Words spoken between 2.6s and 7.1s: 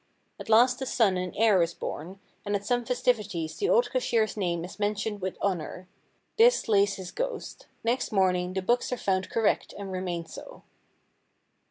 some festivities the old cashier's name is mentioned with honour. This lays